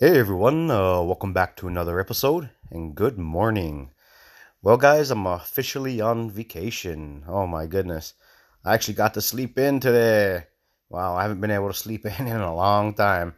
[0.00, 3.90] Hey everyone, uh, welcome back to another episode and good morning.
[4.62, 7.24] Well, guys, I'm officially on vacation.
[7.26, 8.14] Oh my goodness.
[8.64, 10.44] I actually got to sleep in today.
[10.88, 13.34] Wow, I haven't been able to sleep in in a long time.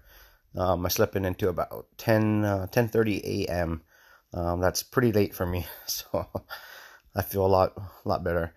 [0.54, 3.80] Um, I slept in into about 10 uh, 10:30 a.m.
[4.34, 6.28] Um, that's pretty late for me, so
[7.16, 8.52] I feel a lot a lot better.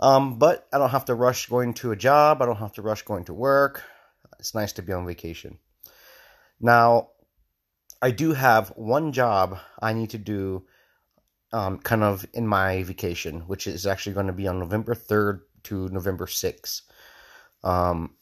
[0.00, 2.42] Um, but I don't have to rush going to a job.
[2.42, 3.84] I don't have to rush going to work.
[4.40, 5.58] It's nice to be on vacation.
[6.60, 7.10] Now,
[8.02, 10.66] I do have one job I need to do
[11.52, 15.40] um, kind of in my vacation, which is actually going to be on November 3rd
[15.64, 16.82] to November 6th.
[17.64, 18.14] Um,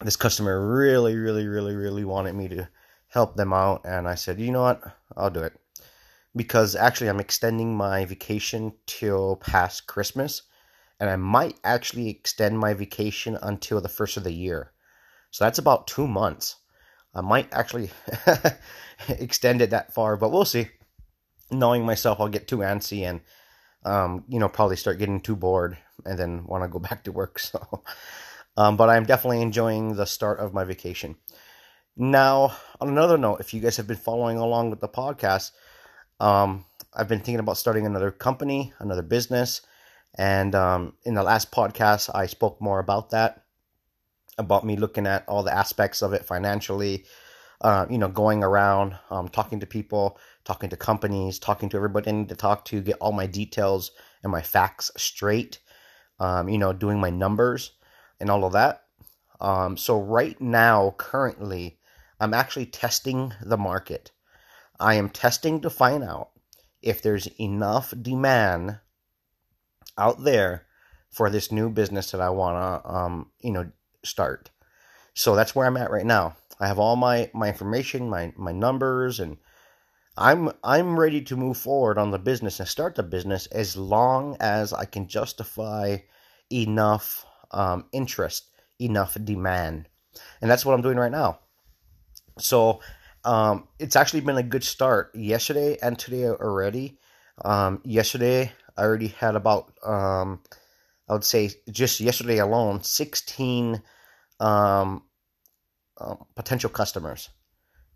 [0.00, 2.68] this customer really, really, really, really wanted me to
[3.08, 4.82] help them out, and I said, you know what,
[5.16, 5.54] I'll do it.
[6.36, 10.42] Because actually, I'm extending my vacation till past Christmas,
[11.00, 14.72] and I might actually extend my vacation until the first of the year.
[15.30, 16.56] So that's about two months.
[17.18, 17.90] I might actually
[19.08, 20.68] extend it that far, but we'll see.
[21.50, 23.22] Knowing myself, I'll get too antsy and,
[23.84, 27.12] um, you know, probably start getting too bored and then want to go back to
[27.12, 27.40] work.
[27.40, 27.82] So,
[28.56, 31.16] um, but I'm definitely enjoying the start of my vacation.
[31.96, 35.50] Now, on another note, if you guys have been following along with the podcast,
[36.20, 39.62] um, I've been thinking about starting another company, another business.
[40.16, 43.42] And um, in the last podcast, I spoke more about that
[44.38, 47.04] about me looking at all the aspects of it financially,
[47.60, 52.10] uh, you know, going around, um, talking to people, talking to companies, talking to everybody
[52.10, 53.90] I need to talk to, get all my details
[54.22, 55.58] and my facts straight,
[56.20, 57.72] um, you know, doing my numbers
[58.20, 58.82] and all of that.
[59.40, 61.78] Um, so right now, currently,
[62.20, 64.12] I'm actually testing the market.
[64.80, 66.30] I am testing to find out
[66.82, 68.78] if there's enough demand
[69.96, 70.66] out there
[71.10, 73.70] for this new business that I want to, um, you know,
[74.08, 74.50] start.
[75.14, 76.36] So that's where I'm at right now.
[76.60, 79.36] I have all my my information, my my numbers, and
[80.16, 84.36] I'm I'm ready to move forward on the business and start the business as long
[84.40, 85.98] as I can justify
[86.52, 88.46] enough um, interest,
[88.80, 89.88] enough demand,
[90.40, 91.40] and that's what I'm doing right now.
[92.38, 92.80] So
[93.24, 96.98] um, it's actually been a good start yesterday and today already.
[97.44, 100.40] Um, yesterday I already had about um,
[101.08, 103.82] I would say just yesterday alone, 16
[104.40, 105.02] um,
[106.00, 107.28] um, potential customers,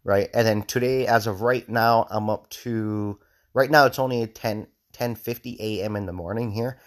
[0.04, 0.28] right?
[0.34, 3.19] And then today, as of right now, I'm up to,
[3.54, 5.97] right now it's only 10, 10 50 a.m.
[5.97, 6.78] in the morning here.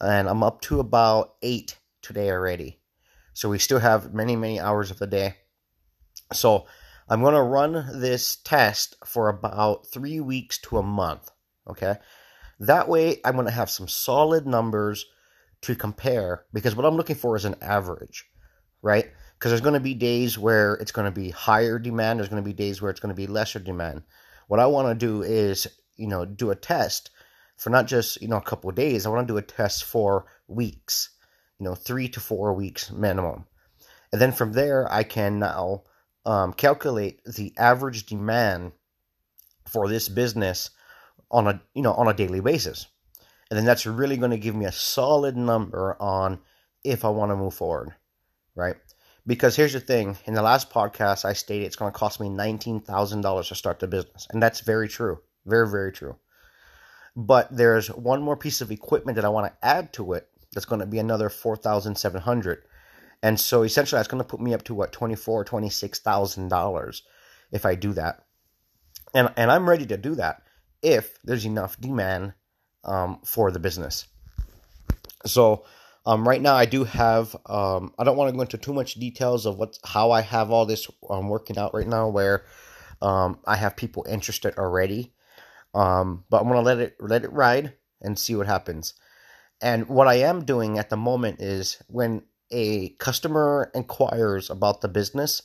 [0.00, 2.80] And I'm up to about 8 today already.
[3.32, 5.36] So we still have many, many hours of the day.
[6.32, 6.66] So
[7.08, 11.30] I'm going to run this test for about three weeks to a month.
[11.68, 11.96] Okay.
[12.60, 15.06] That way, I'm going to have some solid numbers
[15.62, 18.26] to compare because what I'm looking for is an average,
[18.84, 19.10] right?
[19.38, 22.42] Because there's going to be days where it's going to be higher demand, there's going
[22.42, 24.02] to be days where it's going to be lesser demand.
[24.46, 27.10] What I want to do is, you know, do a test
[27.56, 29.06] for not just, you know, a couple of days.
[29.06, 31.10] I want to do a test for weeks,
[31.58, 33.46] you know, three to four weeks minimum.
[34.12, 35.84] And then from there, I can now
[36.24, 38.72] um, calculate the average demand
[39.66, 40.70] for this business
[41.30, 42.86] on a, you know, on a daily basis
[43.50, 46.40] and then that's really going to give me a solid number on
[46.82, 47.94] if I want to move forward,
[48.54, 48.76] right?
[49.26, 52.28] Because here's the thing in the last podcast, I stated it's going to cost me
[52.28, 54.26] $19,000 to start the business.
[54.30, 55.20] And that's very true.
[55.46, 56.16] Very, very true.
[57.16, 60.66] But there's one more piece of equipment that I want to add to it that's
[60.66, 62.64] going to be another 4700
[63.22, 67.00] And so essentially, that's going to put me up to what, $24,000, $26,000
[67.52, 68.24] if I do that.
[69.14, 70.42] And, and I'm ready to do that
[70.82, 72.34] if there's enough demand
[72.84, 74.06] um, for the business.
[75.24, 75.64] So
[76.06, 78.94] um, right now I do have um, I don't want to go into too much
[78.94, 82.44] details of what how I have all this um, working out right now where
[83.00, 85.12] um, I have people interested already.
[85.74, 88.94] Um, but I'm gonna let it let it ride and see what happens.
[89.60, 94.88] And what I am doing at the moment is when a customer inquires about the
[94.88, 95.42] business,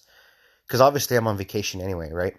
[0.68, 2.35] because obviously I'm on vacation anyway, right?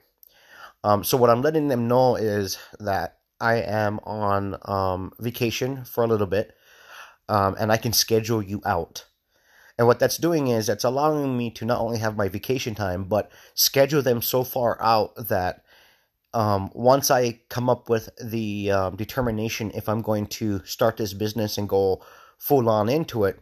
[0.84, 6.04] Um, so what I'm letting them know is that I am on um, vacation for
[6.04, 6.54] a little bit,
[7.30, 9.06] um, and I can schedule you out.
[9.78, 13.04] And what that's doing is it's allowing me to not only have my vacation time,
[13.04, 15.62] but schedule them so far out that
[16.34, 21.14] um, once I come up with the um, determination if I'm going to start this
[21.14, 22.04] business and go
[22.36, 23.40] full on into it,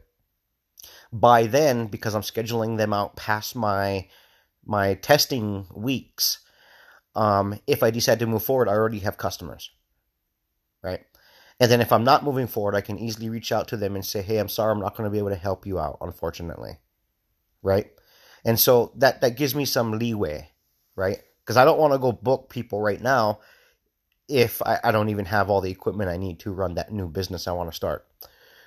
[1.11, 4.07] by then, because I'm scheduling them out past my
[4.65, 6.41] my testing weeks,
[7.15, 9.71] um, if I decide to move forward, I already have customers
[10.83, 11.01] right?
[11.61, 14.05] And then if I'm not moving forward, I can easily reach out to them and
[14.05, 16.79] say, "Hey, I'm sorry, I'm not going to be able to help you out, unfortunately."
[17.63, 17.91] Right?
[18.45, 20.51] And so that that gives me some leeway,
[20.95, 21.19] right?
[21.49, 23.41] because I don't want to go book people right now
[24.29, 27.09] if I, I don't even have all the equipment I need to run that new
[27.09, 28.07] business I want to start.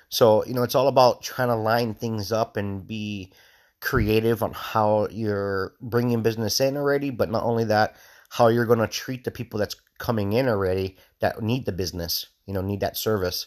[0.08, 3.32] So, you know, it's all about trying to line things up and be
[3.80, 7.94] creative on how you're bringing business in already, but not only that,
[8.30, 12.26] how you're going to treat the people that's coming in already that need the business,
[12.46, 13.46] you know, need that service.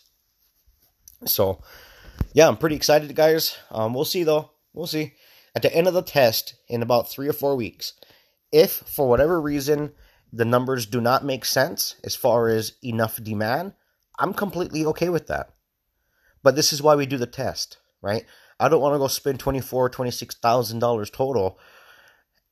[1.26, 1.62] So,
[2.34, 3.58] yeah, I'm pretty excited, guys.
[3.72, 4.52] Um, we'll see, though.
[4.74, 5.14] We'll see.
[5.56, 7.94] At the end of the test, in about three or four weeks,
[8.52, 9.94] if for whatever reason
[10.32, 13.74] the numbers do not make sense as far as enough demand,
[14.20, 15.50] I'm completely okay with that.
[16.44, 18.26] But this is why we do the test, right?
[18.60, 21.60] I don't want to go spend twenty four, twenty six thousand dollars total,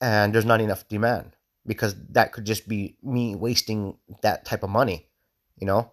[0.01, 1.35] and there's not enough demand
[1.65, 5.07] because that could just be me wasting that type of money,
[5.57, 5.91] you know.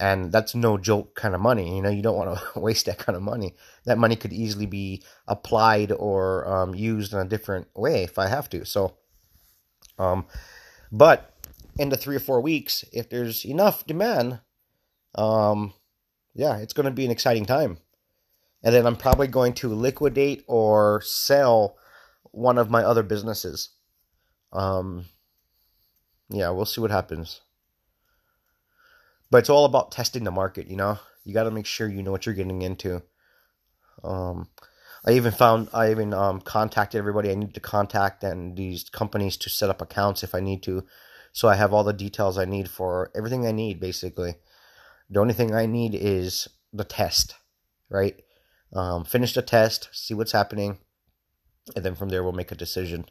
[0.00, 1.76] And that's no joke kind of money.
[1.76, 3.54] You know, you don't want to waste that kind of money.
[3.84, 8.26] That money could easily be applied or um, used in a different way if I
[8.26, 8.64] have to.
[8.64, 8.96] So,
[9.98, 10.24] um,
[10.90, 11.34] but
[11.78, 14.40] in the three or four weeks, if there's enough demand,
[15.14, 15.74] um,
[16.34, 17.76] yeah, it's going to be an exciting time.
[18.62, 21.76] And then I'm probably going to liquidate or sell
[22.32, 23.70] one of my other businesses.
[24.52, 25.04] Um,
[26.30, 27.40] yeah, we'll see what happens.
[29.30, 30.98] But it's all about testing the market, you know?
[31.24, 33.02] You got to make sure you know what you're getting into.
[34.02, 34.48] Um,
[35.04, 39.36] I even found I even um, contacted everybody I need to contact and these companies
[39.38, 40.84] to set up accounts if I need to.
[41.32, 44.36] So I have all the details I need for everything I need basically.
[45.08, 47.34] The only thing I need is the test,
[47.88, 48.16] right?
[48.72, 50.78] Um, finish the test, see what's happening,
[51.74, 53.06] and then from there we'll make a decision.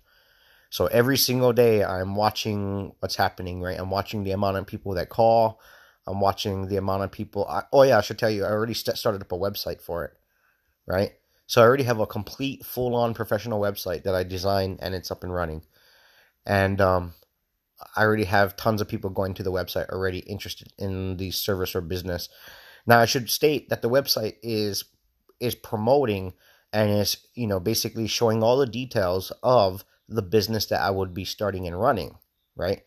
[0.70, 3.80] So every single day I'm watching what's happening, right?
[3.80, 5.60] I'm watching the amount of people that call.
[6.08, 7.48] I'm watching the amount of people.
[7.48, 10.06] I, oh yeah, I should tell you, I already st- started up a website for
[10.06, 10.14] it,
[10.88, 11.12] right?
[11.48, 15.24] So I already have a complete, full-on professional website that I designed, and it's up
[15.24, 15.64] and running.
[16.46, 17.14] And um,
[17.96, 21.76] I already have tons of people going to the website already interested in the service
[21.76, 22.30] or business.
[22.86, 24.86] Now I should state that the website is
[25.40, 26.34] is promoting
[26.74, 31.14] and is you know basically showing all the details of the business that I would
[31.14, 32.18] be starting and running,
[32.56, 32.82] right?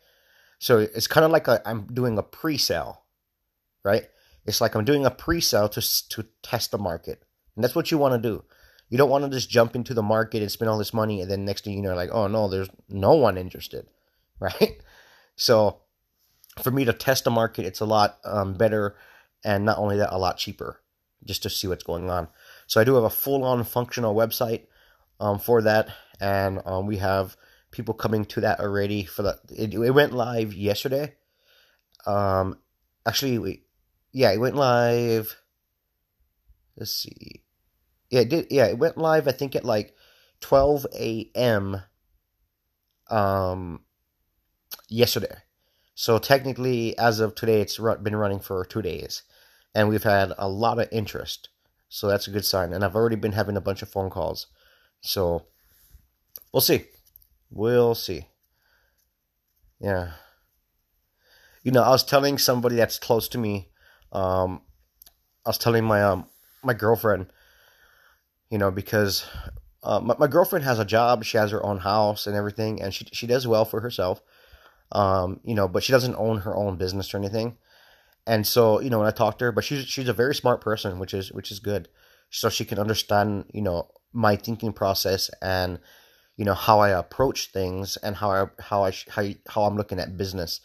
[0.59, 3.02] So it's kind of like i am doing a pre-sale,
[3.83, 4.05] right?
[4.45, 7.23] It's like I'm doing a pre-sale to to test the market,
[7.55, 8.43] and that's what you want to do.
[8.89, 11.31] You don't want to just jump into the market and spend all this money, and
[11.31, 13.87] then next thing you know, like, oh no, there's no one interested,
[14.39, 14.81] right?
[15.35, 15.79] So
[16.61, 18.95] for me to test the market, it's a lot um, better,
[19.43, 20.81] and not only that, a lot cheaper,
[21.25, 22.27] just to see what's going on.
[22.67, 24.65] So I do have a full-on functional website
[25.19, 25.89] um, for that,
[26.19, 27.35] and um, we have
[27.71, 29.05] people coming to that already.
[29.05, 31.15] For the it, it went live yesterday.
[32.05, 32.59] Um,
[33.05, 33.63] actually, we,
[34.13, 35.35] yeah, it went live.
[36.77, 37.43] Let's see.
[38.09, 38.47] Yeah, it did.
[38.49, 39.27] Yeah, it went live.
[39.27, 39.93] I think at like
[40.39, 41.81] twelve a.m.
[43.09, 43.81] Um,
[44.87, 45.35] yesterday.
[45.95, 49.23] So technically, as of today, it's been running for two days,
[49.75, 51.49] and we've had a lot of interest.
[51.89, 52.73] So that's a good sign.
[52.73, 54.47] And I've already been having a bunch of phone calls.
[55.01, 55.45] So
[56.51, 56.85] we'll see.
[57.51, 58.27] We'll see.
[59.79, 60.13] Yeah.
[61.63, 63.69] You know, I was telling somebody that's close to me.
[64.13, 64.61] Um,
[65.45, 66.27] I was telling my um
[66.63, 67.27] my girlfriend.
[68.49, 69.25] You know, because
[69.81, 71.23] uh, my, my girlfriend has a job.
[71.23, 74.21] She has her own house and everything, and she she does well for herself.
[74.91, 77.57] Um, you know, but she doesn't own her own business or anything.
[78.25, 80.61] And so, you know, when I talked to her, but she's she's a very smart
[80.61, 81.89] person, which is which is good.
[82.29, 85.79] So she can understand, you know, my thinking process and
[86.37, 89.99] you know how I approach things and how I how I how how I'm looking
[89.99, 90.61] at business.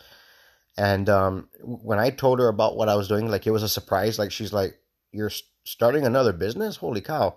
[0.78, 3.68] And um, when I told her about what I was doing, like it was a
[3.68, 4.16] surprise.
[4.16, 4.78] Like she's like,
[5.10, 5.32] "You're
[5.64, 6.76] starting another business?
[6.76, 7.36] Holy cow!"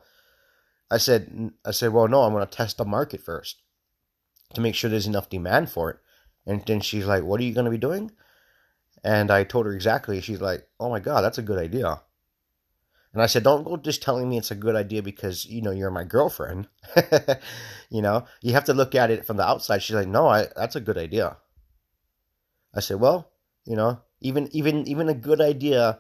[0.92, 3.64] I said, "I said, well, no, I'm to test the market first
[4.54, 5.98] to make sure there's enough demand for it."
[6.46, 8.12] And then she's like, "What are you to be doing?"
[9.04, 10.22] And I told her exactly.
[10.22, 12.00] She's like, "Oh my god, that's a good idea."
[13.12, 15.72] And I said, "Don't go just telling me it's a good idea because you know
[15.72, 16.68] you're my girlfriend.
[17.90, 20.46] you know, you have to look at it from the outside." She's like, "No, I,
[20.56, 21.38] that's a good idea."
[22.76, 23.31] I said, "Well,
[23.66, 26.00] you know, even even even a good idea,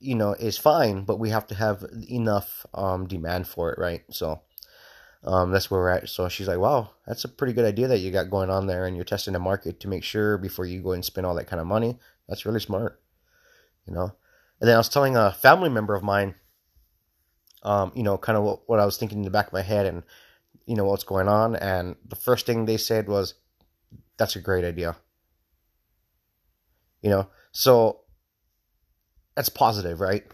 [0.00, 4.02] you know, is fine, but we have to have enough um, demand for it, right?"
[4.10, 4.42] So
[5.24, 6.08] um, that's where we're at.
[6.08, 8.86] So she's like, wow, that's a pretty good idea that you got going on there,
[8.86, 11.48] and you're testing the market to make sure before you go and spend all that
[11.48, 11.98] kind of money.
[12.28, 13.00] That's really smart,
[13.86, 14.12] you know.
[14.60, 16.34] And then I was telling a family member of mine,
[17.62, 19.62] um, you know, kind of what, what I was thinking in the back of my
[19.62, 20.02] head, and
[20.66, 21.56] you know what's going on.
[21.56, 23.34] And the first thing they said was,
[24.18, 24.96] "That's a great idea."
[27.02, 28.00] You know, so
[29.34, 30.24] that's positive, right?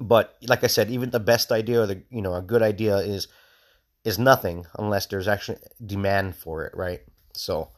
[0.00, 2.98] But like I said, even the best idea or the you know a good idea
[2.98, 3.28] is
[4.04, 7.00] is nothing unless there's actually demand for it, right?
[7.32, 7.70] So,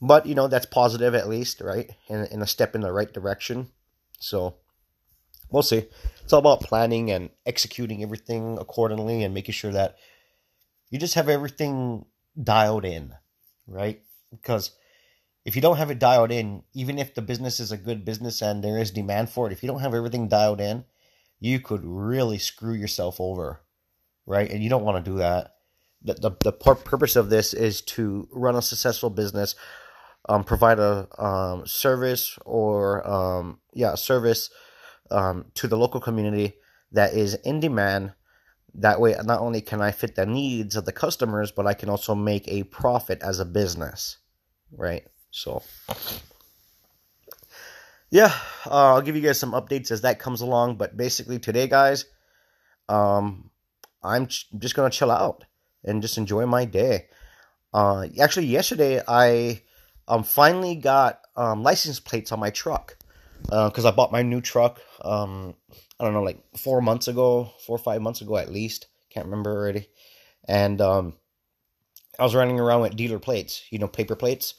[0.00, 1.90] But you know that's positive at least, right?
[2.08, 3.68] and, in a step in the right direction.
[4.18, 4.56] So
[5.50, 5.84] we'll see.
[6.22, 9.96] It's all about planning and executing everything accordingly and making sure that
[10.90, 12.06] you just have everything
[12.42, 13.14] dialed in,
[13.66, 14.00] right?
[14.30, 14.70] Because
[15.44, 18.42] if you don't have it dialed in, even if the business is a good business
[18.42, 20.84] and there is demand for it, if you don't have everything dialed in,
[21.38, 23.62] you could really screw yourself over,
[24.26, 24.50] right?
[24.50, 25.54] And you don't want to do that.
[26.02, 29.54] The, the, the purpose of this is to run a successful business,
[30.28, 34.50] um, provide a um, service or, um, yeah, service
[35.10, 36.54] um, to the local community
[36.92, 38.12] that is in demand.
[38.74, 41.88] That way, not only can I fit the needs of the customers, but I can
[41.88, 44.18] also make a profit as a business,
[44.70, 45.02] right?
[45.30, 45.62] So,
[48.10, 48.34] yeah,
[48.66, 50.76] uh, I'll give you guys some updates as that comes along.
[50.76, 52.06] But basically, today, guys,
[52.88, 53.50] um,
[54.02, 55.44] I'm ch- just gonna chill out
[55.84, 57.06] and just enjoy my day.
[57.72, 59.62] Uh, actually, yesterday I
[60.08, 62.96] um finally got um, license plates on my truck
[63.42, 64.80] because uh, I bought my new truck.
[65.02, 65.54] Um,
[65.98, 68.88] I don't know, like four months ago, four or five months ago at least.
[69.10, 69.88] Can't remember already.
[70.48, 71.14] And um,
[72.18, 74.54] I was running around with dealer plates, you know, paper plates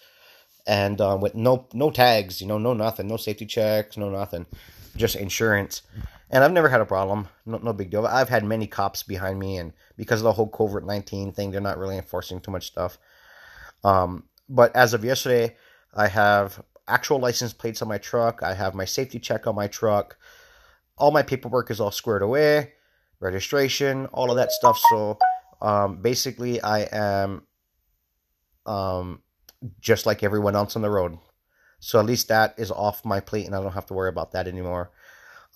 [0.68, 4.46] and um, with no no tags, you know, no nothing, no safety checks, no nothing,
[4.96, 5.82] just insurance.
[6.30, 8.08] And I've never had a problem, no, no big deal.
[8.08, 11.62] I've had many cops behind me, and because of the whole COVID nineteen thing, they're
[11.62, 12.98] not really enforcing too much stuff.
[13.84, 15.56] Um, but as of yesterday,
[15.94, 18.44] I have actual license plates on my truck.
[18.44, 20.18] I have my safety check on my truck.
[20.98, 22.74] All my paperwork is all squared away,
[23.20, 24.80] registration, all of that stuff.
[24.90, 25.18] So
[25.62, 27.44] um, basically, I am
[28.66, 29.22] um,
[29.80, 31.18] just like everyone else on the road.
[31.80, 34.32] So at least that is off my plate and I don't have to worry about
[34.34, 34.92] that anymore.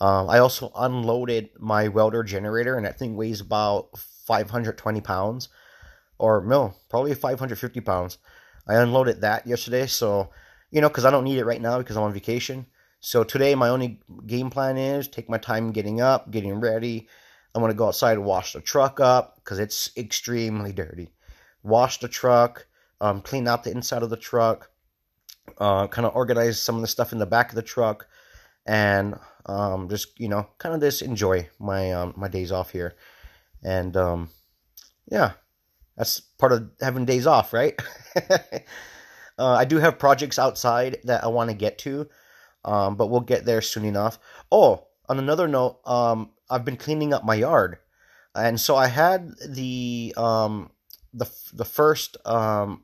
[0.01, 5.49] Um, I also unloaded my welder generator and that thing weighs about 520 pounds
[6.17, 8.17] or no, probably 550 pounds.
[8.67, 9.85] I unloaded that yesterday.
[9.87, 10.31] So,
[10.71, 12.65] you know, because I don't need it right now because I'm on vacation.
[12.99, 17.07] So today, my only game plan is take my time getting up, getting ready.
[17.53, 21.11] I'm going to go outside and wash the truck up because it's extremely dirty.
[21.61, 22.65] Wash the truck,
[23.01, 24.69] um, clean out the inside of the truck,
[25.57, 28.07] uh, kind of organize some of the stuff in the back of the truck,
[28.65, 32.95] and um, just you know, kind of just enjoy my um, my days off here,
[33.63, 34.29] and um,
[35.07, 35.33] yeah,
[35.97, 37.79] that's part of having days off, right?
[39.37, 42.07] uh, I do have projects outside that I want to get to,
[42.63, 44.19] um, but we'll get there soon enough.
[44.51, 47.77] Oh, on another note, um, I've been cleaning up my yard,
[48.33, 50.71] and so I had the um,
[51.13, 52.83] the the first um,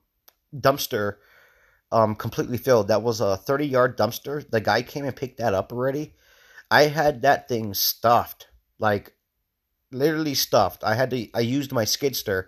[0.55, 1.15] dumpster
[1.91, 2.87] um, completely filled.
[2.87, 4.49] That was a 30 yard dumpster.
[4.49, 6.15] The guy came and picked that up already.
[6.69, 8.47] I had that thing stuffed,
[8.79, 9.13] like
[9.91, 10.83] literally stuffed.
[10.83, 12.45] I had to, I used my skidster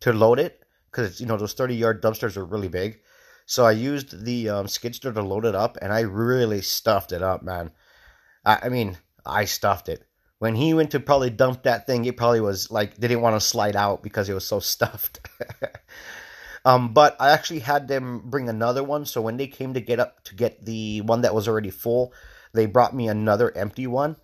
[0.00, 3.00] to load it because, you know, those 30 yard dumpsters are really big.
[3.46, 7.22] So I used the um, skidster to load it up and I really stuffed it
[7.22, 7.72] up, man.
[8.44, 8.96] I, I mean,
[9.26, 10.04] I stuffed it.
[10.38, 13.40] When he went to probably dump that thing, it probably was like, didn't want to
[13.40, 15.20] slide out because it was so stuffed.
[16.64, 19.04] Um, but I actually had them bring another one.
[19.04, 22.12] So when they came to get up to get the one that was already full,
[22.54, 24.16] they brought me another empty one.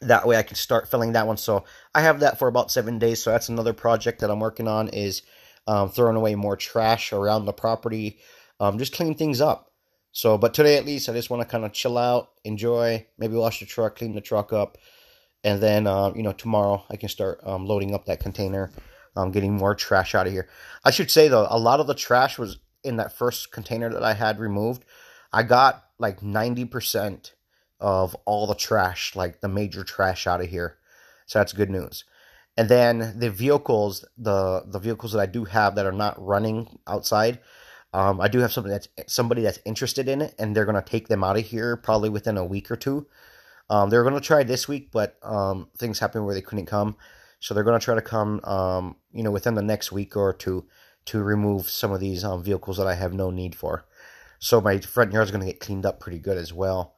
[0.00, 1.36] That way I can start filling that one.
[1.36, 3.20] So I have that for about seven days.
[3.20, 5.22] So that's another project that I'm working on is
[5.66, 8.18] um, throwing away more trash around the property,
[8.60, 9.72] um, just clean things up.
[10.12, 13.34] So, but today at least I just want to kind of chill out, enjoy, maybe
[13.34, 14.78] wash the truck, clean the truck up,
[15.44, 18.70] and then uh, you know tomorrow I can start um, loading up that container
[19.18, 20.48] um, getting more trash out of here.
[20.84, 24.04] I should say though, a lot of the trash was in that first container that
[24.04, 24.84] I had removed.
[25.32, 27.32] I got like 90%
[27.80, 30.78] of all the trash, like the major trash out of here.
[31.26, 32.04] So that's good news.
[32.56, 36.78] And then the vehicles, the the vehicles that I do have that are not running
[36.88, 37.38] outside,
[37.92, 41.06] um, I do have something that's somebody that's interested in it, and they're gonna take
[41.06, 43.06] them out of here probably within a week or two.
[43.70, 46.96] Um, they're gonna try this week, but um, things happened where they couldn't come.
[47.40, 50.32] So they're going to try to come, um, you know, within the next week or
[50.32, 50.66] two
[51.06, 53.86] to remove some of these um, vehicles that I have no need for.
[54.38, 56.96] So my front yard is going to get cleaned up pretty good as well.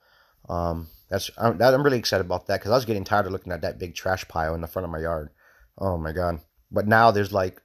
[0.48, 3.52] Um, that's I'm, I'm really excited about that because I was getting tired of looking
[3.52, 5.30] at that big trash pile in the front of my yard.
[5.78, 6.40] Oh my god!
[6.70, 7.60] But now there's like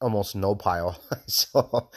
[0.00, 1.00] almost no pile.
[1.26, 1.90] so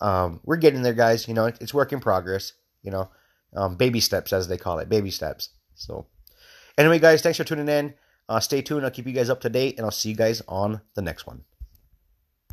[0.00, 1.28] um, we're getting there, guys.
[1.28, 2.52] You know, it's work in progress.
[2.82, 3.10] You know,
[3.54, 5.50] um, baby steps as they call it, baby steps.
[5.74, 6.06] So
[6.76, 7.94] anyway, guys, thanks for tuning in.
[8.28, 8.84] Uh, stay tuned.
[8.84, 11.26] I'll keep you guys up to date, and I'll see you guys on the next
[11.26, 11.44] one.